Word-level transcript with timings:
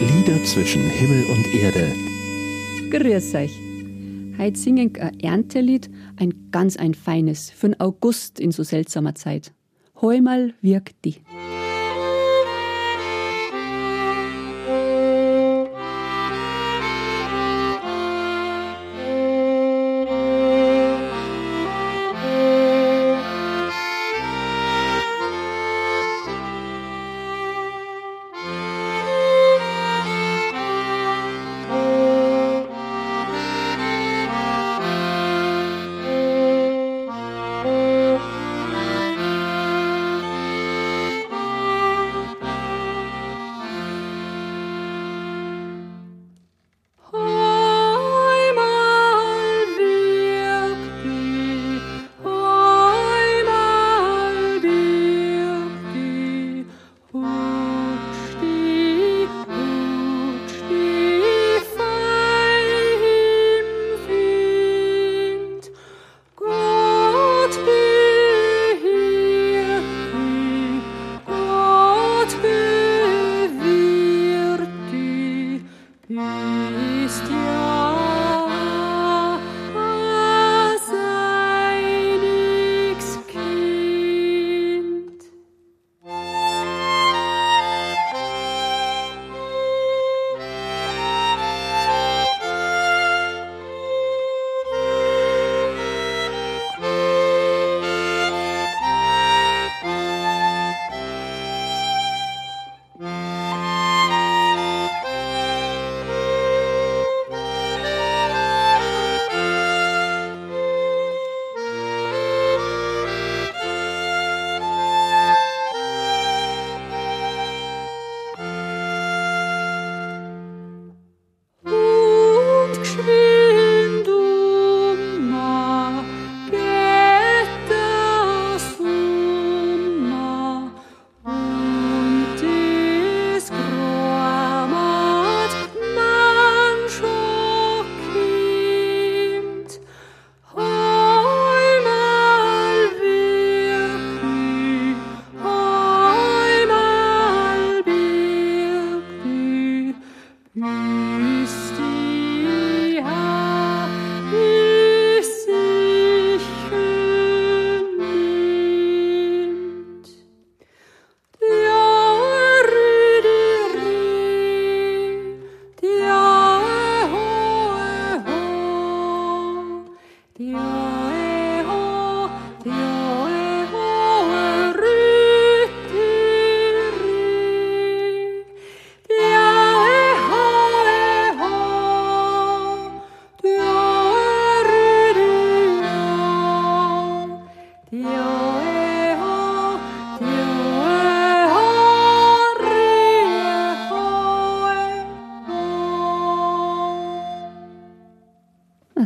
Lieder 0.00 0.44
zwischen 0.44 0.88
Himmel 0.88 1.24
und 1.24 1.54
Erde. 1.54 1.92
Grüß 2.90 3.34
euch. 3.34 3.52
Heute 4.38 4.56
singen 4.56 4.92
ein 4.96 5.18
Erntelied, 5.18 5.90
ein 6.16 6.50
ganz 6.52 6.76
ein 6.76 6.94
feines, 6.94 7.50
für 7.50 7.70
den 7.70 7.80
August 7.80 8.38
in 8.38 8.52
so 8.52 8.62
seltsamer 8.62 9.16
Zeit. 9.16 9.52
Heumal 10.00 10.54
wirkt 10.60 11.04
die. 11.04 11.16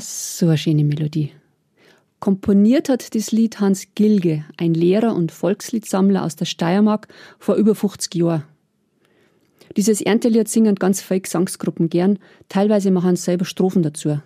So 0.00 0.46
eine 0.46 0.56
schöne 0.56 0.84
Melodie. 0.84 1.32
Komponiert 2.18 2.88
hat 2.88 3.14
das 3.14 3.32
Lied 3.32 3.60
Hans 3.60 3.88
Gilge, 3.94 4.44
ein 4.56 4.74
Lehrer 4.74 5.14
und 5.14 5.32
Volksliedsammler 5.32 6.24
aus 6.24 6.36
der 6.36 6.46
Steiermark, 6.46 7.08
vor 7.38 7.56
über 7.56 7.74
50 7.74 8.14
Jahren. 8.14 8.44
Dieses 9.76 10.00
Erntelied 10.00 10.48
singen 10.48 10.76
ganz 10.76 11.02
viele 11.02 11.20
Gesangsgruppen 11.20 11.88
gern, 11.88 12.18
teilweise 12.48 12.90
machen 12.90 13.16
sie 13.16 13.22
selber 13.22 13.44
Strophen 13.44 13.82
dazu. 13.82 14.20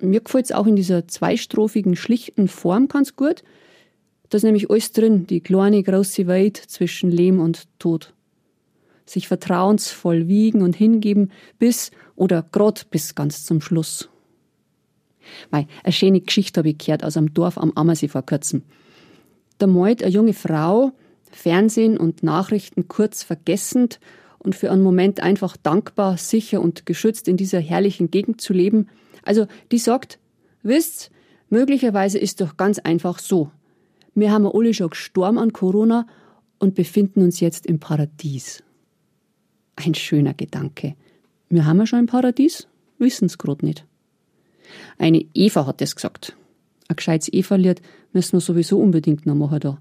Mir 0.00 0.20
gefällt 0.20 0.46
es 0.46 0.52
auch 0.52 0.66
in 0.66 0.76
dieser 0.76 1.06
zweistrophigen, 1.06 1.94
schlichten 1.94 2.48
Form 2.48 2.88
ganz 2.88 3.14
gut. 3.14 3.44
Da 4.30 4.36
ist 4.36 4.44
nämlich 4.44 4.70
alles 4.70 4.92
drin, 4.92 5.26
die 5.26 5.40
kleine, 5.40 5.82
große 5.82 6.26
Welt 6.26 6.56
zwischen 6.56 7.10
Leben 7.10 7.38
und 7.38 7.68
Tod. 7.78 8.12
Sich 9.06 9.28
vertrauensvoll 9.28 10.26
wiegen 10.26 10.62
und 10.62 10.74
hingeben 10.74 11.30
bis 11.58 11.90
oder 12.16 12.42
grad 12.50 12.90
bis 12.90 13.14
ganz 13.14 13.44
zum 13.44 13.60
Schluss. 13.60 14.08
Mei, 15.50 15.66
eine 15.84 15.92
schöne 15.92 16.20
Geschichte 16.20 16.58
habe 16.58 16.70
ich 16.70 16.78
gehört 16.78 17.04
aus 17.04 17.16
einem 17.16 17.34
Dorf 17.34 17.58
am 17.58 17.72
Ammersee 17.74 18.08
vor 18.08 18.22
kurzem. 18.22 18.62
Da 19.58 19.66
malt 19.66 20.02
eine 20.02 20.12
junge 20.12 20.34
Frau 20.34 20.92
Fernsehen 21.34 21.96
und 21.96 22.22
Nachrichten 22.22 22.88
kurz 22.88 23.22
vergessend 23.22 24.00
und 24.38 24.54
für 24.54 24.70
einen 24.70 24.82
Moment 24.82 25.20
einfach 25.20 25.56
dankbar, 25.56 26.16
sicher 26.18 26.60
und 26.60 26.86
geschützt 26.86 27.28
in 27.28 27.36
dieser 27.36 27.60
herrlichen 27.60 28.10
Gegend 28.10 28.40
zu 28.40 28.52
leben. 28.52 28.88
Also, 29.22 29.46
die 29.70 29.78
sagt, 29.78 30.18
wisst, 30.62 31.10
möglicherweise 31.48 32.18
ist 32.18 32.40
doch 32.40 32.56
ganz 32.56 32.78
einfach 32.78 33.18
so. 33.18 33.50
Wir 34.14 34.30
haben 34.30 34.46
alle 34.46 34.74
schon 34.74 34.90
gestorben 34.90 35.38
an 35.38 35.52
Corona 35.52 36.06
und 36.58 36.74
befinden 36.74 37.22
uns 37.22 37.40
jetzt 37.40 37.66
im 37.66 37.78
Paradies. 37.78 38.62
Ein 39.76 39.94
schöner 39.94 40.34
Gedanke. 40.34 40.96
Wir 41.48 41.64
haben 41.64 41.78
ja 41.78 41.86
schon 41.86 42.00
ein 42.00 42.06
Paradies, 42.06 42.68
wissen's 42.98 43.38
grad 43.38 43.62
nicht. 43.62 43.86
Eine 44.98 45.24
Eva 45.34 45.66
hat 45.66 45.80
das 45.80 45.94
gesagt. 45.94 46.36
Ein 46.88 46.96
gescheites 46.96 47.32
Eva-Lied 47.32 47.80
müssen 48.12 48.34
wir 48.34 48.40
sowieso 48.40 48.78
unbedingt 48.78 49.26
noch 49.26 49.34
machen 49.34 49.60
da. 49.60 49.78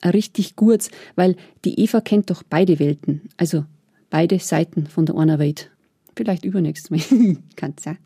Ein 0.00 0.10
richtig 0.10 0.56
gutes, 0.56 0.90
weil 1.14 1.36
die 1.64 1.80
Eva 1.80 2.00
kennt 2.00 2.30
doch 2.30 2.42
beide 2.42 2.78
Welten, 2.78 3.30
also 3.36 3.64
beide 4.10 4.38
Seiten 4.38 4.86
von 4.86 5.06
der 5.06 5.16
einer 5.16 5.38
Welt. 5.38 5.70
Vielleicht 6.16 6.44
übernächstes 6.44 6.90
Mal. 6.90 7.36
Kann's 7.56 7.84
sein. 7.84 7.98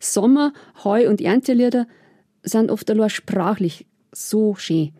Sommer, 0.00 0.52
Heu 0.84 1.08
und 1.08 1.20
Erntelieder 1.20 1.86
sind 2.42 2.70
oft 2.70 2.90
allein 2.90 3.10
sprachlich 3.10 3.86
so 4.12 4.54
schön. 4.54 4.92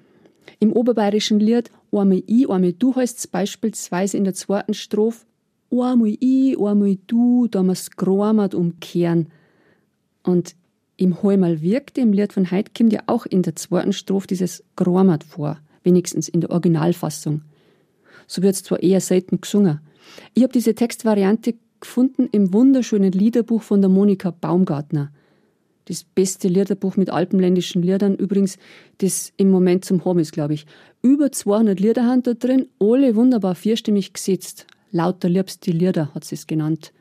Im 0.60 0.72
oberbayerischen 0.72 1.40
Lied 1.40 1.70
Einmal 1.90 2.22
ich, 2.26 2.48
einmal 2.50 2.72
du 2.72 2.94
heißt 2.94 3.30
beispielsweise 3.32 4.16
in 4.16 4.24
der 4.24 4.34
zweiten 4.34 4.74
Strophe 4.74 5.24
Einmal 5.70 6.16
ich, 6.20 6.58
einmal 6.58 6.96
du, 7.06 7.46
damals 7.46 7.90
geräumt 7.90 8.54
umkehren. 8.54 9.28
Und 10.22 10.54
im 10.98 11.22
Heumal 11.22 11.62
wirkt 11.62 11.96
im 11.96 12.12
Lied 12.12 12.32
von 12.32 12.50
Heid 12.50 12.74
kommt 12.74 12.92
ja 12.92 13.02
auch 13.06 13.24
in 13.24 13.42
der 13.42 13.54
zweiten 13.56 13.92
Strophe 13.92 14.26
dieses 14.26 14.64
Gromat 14.74 15.22
vor, 15.22 15.58
wenigstens 15.84 16.28
in 16.28 16.40
der 16.40 16.50
Originalfassung. 16.50 17.42
So 18.26 18.42
wird 18.42 18.56
es 18.56 18.64
zwar 18.64 18.82
eher 18.82 19.00
selten 19.00 19.40
gesungen, 19.40 19.80
Ich 20.34 20.42
habe 20.42 20.52
diese 20.52 20.74
Textvariante 20.74 21.54
gefunden 21.80 22.28
im 22.32 22.52
wunderschönen 22.52 23.12
Liederbuch 23.12 23.62
von 23.62 23.80
der 23.80 23.88
Monika 23.88 24.32
Baumgartner. 24.32 25.12
Das 25.84 26.02
beste 26.02 26.48
Liederbuch 26.48 26.96
mit 26.96 27.10
alpenländischen 27.10 27.82
Liedern, 27.82 28.16
übrigens, 28.16 28.58
das 28.98 29.32
im 29.36 29.50
Moment 29.50 29.84
zum 29.84 30.04
Haben 30.04 30.18
ist, 30.18 30.32
glaube 30.32 30.54
ich. 30.54 30.66
Über 31.00 31.30
200 31.30 31.78
Lieder 31.78 32.04
haben 32.04 32.24
da 32.24 32.34
drin, 32.34 32.66
alle 32.80 33.14
wunderbar 33.14 33.54
vierstimmig 33.54 34.12
gesetzt. 34.12 34.66
Lauter 34.90 35.28
liebste 35.28 35.70
Lieder 35.70 36.12
hat 36.12 36.24
sie 36.24 36.34
es 36.34 36.48
genannt. 36.48 36.92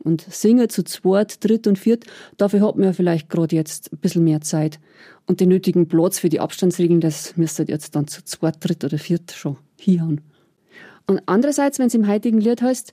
Und 0.00 0.22
singen 0.22 0.68
zu 0.68 0.84
zweit, 0.84 1.44
dritt 1.44 1.66
und 1.66 1.78
viert, 1.78 2.04
dafür 2.36 2.60
hat 2.60 2.76
man 2.76 2.84
ja 2.84 2.92
vielleicht 2.92 3.28
gerade 3.28 3.56
jetzt 3.56 3.92
ein 3.92 3.98
bisschen 3.98 4.24
mehr 4.24 4.40
Zeit. 4.40 4.78
Und 5.26 5.40
den 5.40 5.48
nötigen 5.48 5.88
Platz 5.88 6.18
für 6.18 6.28
die 6.28 6.40
Abstandsregeln, 6.40 7.00
das 7.00 7.36
müsste 7.36 7.64
jetzt 7.66 7.94
dann 7.96 8.06
zu 8.06 8.24
zweit, 8.24 8.56
dritt 8.60 8.84
oder 8.84 8.98
viert 8.98 9.32
schon 9.32 9.56
hier 9.76 10.04
Und 11.06 11.22
andererseits, 11.26 11.78
wenn 11.78 11.88
es 11.88 11.94
im 11.94 12.08
heutigen 12.08 12.40
Lied 12.40 12.62
heißt, 12.62 12.92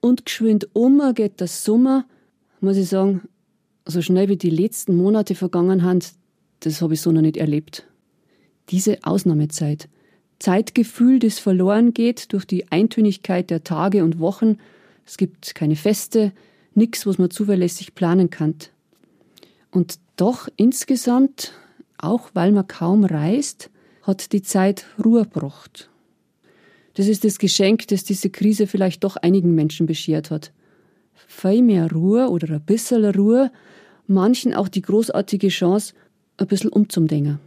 und 0.00 0.26
geschwind 0.26 0.68
um 0.72 1.00
geht 1.14 1.38
der 1.40 1.46
Sommer, 1.46 2.06
muss 2.60 2.76
ich 2.76 2.88
sagen, 2.88 3.22
so 3.86 4.02
schnell 4.02 4.28
wie 4.28 4.36
die 4.36 4.50
letzten 4.50 4.96
Monate 4.96 5.34
vergangen 5.34 5.80
sind, 5.80 6.14
das 6.60 6.80
habe 6.80 6.94
ich 6.94 7.00
so 7.00 7.12
noch 7.12 7.22
nicht 7.22 7.36
erlebt. 7.36 7.86
Diese 8.70 8.98
Ausnahmezeit. 9.02 9.88
Zeitgefühl, 10.38 11.18
das 11.18 11.38
verloren 11.38 11.94
geht 11.94 12.32
durch 12.32 12.44
die 12.44 12.70
Eintönigkeit 12.70 13.50
der 13.50 13.64
Tage 13.64 14.02
und 14.02 14.18
Wochen. 14.18 14.58
Es 15.06 15.16
gibt 15.16 15.54
keine 15.54 15.76
Feste, 15.76 16.32
nichts, 16.74 17.06
was 17.06 17.18
man 17.18 17.30
zuverlässig 17.30 17.94
planen 17.94 18.30
kann. 18.30 18.54
Und 19.70 19.98
doch 20.16 20.48
insgesamt, 20.56 21.52
auch 21.98 22.30
weil 22.34 22.52
man 22.52 22.66
kaum 22.66 23.04
reist, 23.04 23.70
hat 24.02 24.32
die 24.32 24.42
Zeit 24.42 24.86
Ruhe 25.02 25.22
gebracht. 25.24 25.90
Das 26.94 27.08
ist 27.08 27.24
das 27.24 27.38
Geschenk, 27.38 27.88
das 27.88 28.04
diese 28.04 28.30
Krise 28.30 28.66
vielleicht 28.66 29.02
doch 29.04 29.16
einigen 29.16 29.54
Menschen 29.54 29.86
beschert 29.86 30.30
hat. 30.30 30.52
Viel 31.14 31.62
mehr 31.62 31.90
Ruhe 31.90 32.28
oder 32.28 32.54
ein 32.54 32.60
bisschen 32.62 33.04
Ruhe, 33.04 33.50
manchen 34.06 34.54
auch 34.54 34.68
die 34.68 34.82
großartige 34.82 35.48
Chance, 35.48 35.94
ein 36.36 36.46
bisschen 36.46 36.70
umzudenken. 36.70 37.38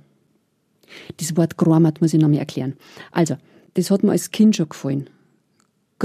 Das 1.18 1.36
Wort 1.36 1.58
Gramat 1.58 2.01
muss 2.01 2.13
ich 2.13 2.22
noch 2.22 2.30
mal 2.30 2.38
erklären. 2.38 2.75
Also, 3.12 3.38
das 3.74 3.92
hat 3.92 4.04
mir 4.04 4.12
als 4.12 4.31
Kind 4.31 4.56
schon 4.56 4.69
gefallen. 4.69 5.10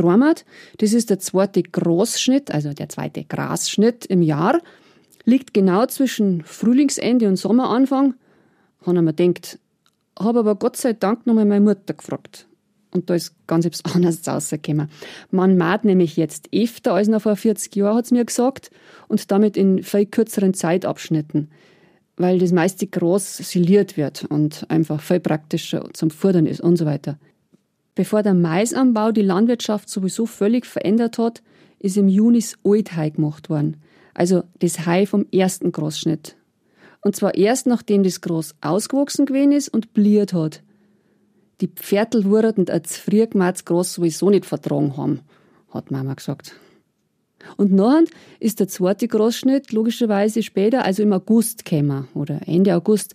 Gramat, 0.01 0.45
das 0.79 0.93
ist 0.93 1.11
der 1.11 1.19
zweite 1.19 1.63
Großschnitt, 1.63 2.51
also 2.51 2.73
der 2.73 2.89
zweite 2.89 3.25
Grasschnitt 3.25 4.07
im 4.07 4.23
Jahr, 4.23 4.61
liegt 5.25 5.55
genau 5.55 5.87
zwischen 5.87 6.43
Frühlingsende 6.43 7.29
und 7.29 7.37
Sommeranfang. 7.37 8.15
Haben 8.87 9.05
wir 9.05 9.13
gedacht, 9.13 9.59
habe 10.19 10.41
aber 10.41 10.55
Gott 10.55 10.77
sei 10.77 10.93
Dank 10.93 11.27
noch 11.27 11.35
mal 11.35 11.45
meine 11.45 11.61
Mutter 11.61 11.95
gefragt. 11.95 12.47
Und 12.93 13.09
da 13.09 13.15
ist 13.15 13.35
ganz 13.47 13.67
etwas 13.67 13.85
anderes 13.95 14.27
rausgekommen. 14.27 14.91
Man 15.31 15.57
maht 15.57 15.85
nämlich 15.85 16.17
jetzt 16.17 16.49
öfter 16.53 16.95
als 16.95 17.09
noch 17.09 17.23
vor 17.23 17.37
40 17.37 17.75
Jahren, 17.77 17.97
hat 17.97 18.07
es 18.07 18.11
mir 18.11 18.25
gesagt, 18.25 18.71
und 19.09 19.31
damit 19.31 19.57
in 19.57 19.83
viel 19.83 20.07
kürzeren 20.07 20.55
Zeitabschnitten, 20.55 21.51
weil 22.17 22.39
das 22.39 22.53
meiste 22.53 22.87
Gras 22.87 23.37
siliert 23.37 23.97
wird 23.97 24.25
und 24.25 24.67
einfach 24.69 25.01
viel 25.01 25.21
praktischer 25.21 25.89
zum 25.93 26.11
Fordern 26.11 26.47
ist 26.47 26.61
und 26.61 26.77
so 26.77 26.87
weiter. 26.87 27.19
Bevor 28.01 28.23
der 28.23 28.33
Maisanbau 28.33 29.13
die 29.13 29.21
Landwirtschaft 29.21 29.91
sowieso 29.91 30.25
völlig 30.25 30.65
verändert 30.65 31.19
hat, 31.19 31.43
ist 31.81 31.99
im 31.99 32.09
Juni 32.09 32.39
das 32.39 32.55
Althei 32.65 33.11
gemacht 33.11 33.51
worden. 33.51 33.77
Also 34.15 34.45
das 34.61 34.87
Hai 34.87 35.05
vom 35.05 35.27
ersten 35.31 35.71
Grasschnitt. 35.71 36.35
Und 37.03 37.15
zwar 37.15 37.35
erst 37.35 37.67
nachdem 37.67 38.03
das 38.03 38.23
Gras 38.23 38.55
ausgewachsen 38.63 39.27
gewesen 39.27 39.53
ist 39.53 39.69
und 39.69 39.93
bliert 39.93 40.33
hat 40.33 40.63
die 41.61 41.69
Pferdl 41.69 42.25
wurden 42.25 42.71
als 42.71 42.97
Friergmatz 42.97 43.67
groß 43.67 43.93
sowieso 43.93 44.31
nicht 44.31 44.47
vertragen 44.47 44.97
haben, 44.97 45.21
hat 45.69 45.91
Mama 45.91 46.15
gesagt. 46.15 46.55
Und 47.59 47.71
nachher 47.71 48.05
ist 48.39 48.61
der 48.61 48.69
zweite 48.69 49.09
Großschnitt 49.09 49.71
logischerweise 49.71 50.43
später, 50.43 50.87
also 50.87 51.03
im 51.03 51.13
August 51.13 51.67
gekommen, 51.67 52.09
oder 52.15 52.41
Ende 52.49 52.75
August. 52.75 53.15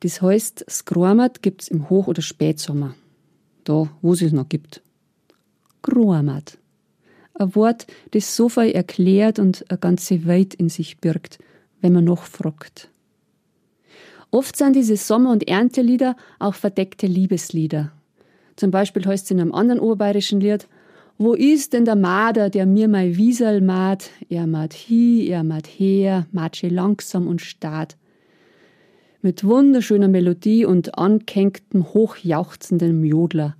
Das 0.00 0.20
heißt, 0.20 0.66
Skromat 0.68 1.40
gibt's 1.40 1.68
im 1.68 1.88
Hoch- 1.88 2.08
oder 2.08 2.20
Spätsommer. 2.20 2.94
Da, 3.64 3.88
wo 4.00 4.12
es 4.12 4.22
es 4.22 4.32
noch 4.32 4.48
gibt. 4.48 4.82
Groamat. 5.82 6.58
Ein 7.34 7.54
Wort, 7.54 7.86
das 8.10 8.36
so 8.36 8.48
viel 8.48 8.70
erklärt 8.70 9.38
und 9.38 9.64
eine 9.68 9.78
ganze 9.78 10.26
Welt 10.26 10.54
in 10.54 10.68
sich 10.68 10.98
birgt, 10.98 11.38
wenn 11.80 11.92
man 11.92 12.04
noch 12.04 12.24
fragt. 12.24 12.90
Oft 14.30 14.56
sind 14.56 14.76
diese 14.76 14.96
Sommer- 14.96 15.32
und 15.32 15.46
Erntelieder 15.48 16.16
auch 16.38 16.54
verdeckte 16.54 17.06
Liebeslieder. 17.06 17.92
Zum 18.56 18.70
Beispiel 18.70 19.04
heißt 19.04 19.26
es 19.26 19.30
in 19.30 19.40
einem 19.40 19.52
anderen 19.52 19.80
oberbayerischen 19.80 20.40
Lied, 20.40 20.68
wo 21.18 21.34
ist 21.34 21.72
denn 21.72 21.84
der 21.84 21.96
Mader, 21.96 22.50
der 22.50 22.66
mir 22.66 22.88
mein 22.88 23.16
Wiesel 23.16 23.60
mat? 23.60 24.10
Er 24.28 24.46
mat 24.46 24.74
hi, 24.74 25.28
er 25.28 25.44
mat 25.44 25.66
her, 25.66 26.26
matsche 26.32 26.68
langsam 26.68 27.26
und 27.26 27.40
stad. 27.40 27.96
Mit 29.24 29.44
wunderschöner 29.44 30.08
Melodie 30.08 30.64
und 30.64 30.98
ankängtem, 30.98 31.94
hochjauchzendem 31.94 33.04
Jodler. 33.04 33.56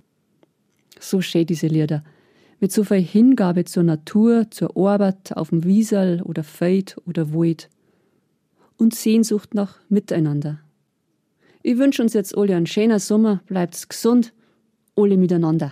So 0.99 1.21
schön 1.21 1.45
diese 1.45 1.67
Lieder. 1.67 2.03
Mit 2.59 2.73
so 2.73 2.83
viel 2.83 2.97
Hingabe 2.97 3.63
zur 3.63 3.83
Natur, 3.83 4.51
zur 4.51 4.75
Arbeit 4.75 5.37
auf 5.37 5.51
dem 5.51 5.63
Wiesel 5.63 6.21
oder 6.21 6.43
Feld 6.43 6.97
oder 7.05 7.33
Wald. 7.33 7.69
Und 8.77 8.93
Sehnsucht 8.93 9.53
nach 9.53 9.79
Miteinander. 9.87 10.59
Ich 11.61 11.77
wünsche 11.77 12.03
uns 12.03 12.13
jetzt 12.13 12.37
alle 12.37 12.57
einen 12.57 12.65
schönen 12.65 12.99
Sommer, 12.99 13.41
bleibt 13.47 13.89
gesund, 13.89 14.33
alle 14.97 15.15
miteinander. 15.15 15.71